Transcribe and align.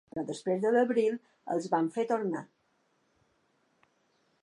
Però 0.13 0.21
després 0.27 0.63
de 0.63 0.71
l’abril 0.75 1.19
els 1.57 1.69
van 1.75 1.91
fer 1.99 2.07
tornar. 2.15 2.43